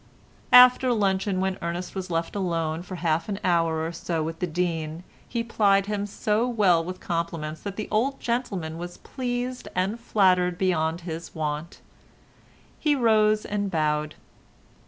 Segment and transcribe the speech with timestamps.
[0.51, 4.47] After luncheon when Ernest was left alone for half an hour or so with the
[4.47, 9.99] Dean he plied him so well with compliments that the old gentleman was pleased and
[9.99, 11.81] flattered beyond his wont.
[12.79, 14.15] He rose and bowed.